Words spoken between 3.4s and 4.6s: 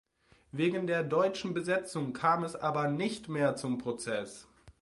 zum Prozess.